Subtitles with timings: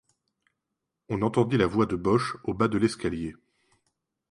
[1.09, 3.35] On entendit la voix de Boche, au bas de l'escalier.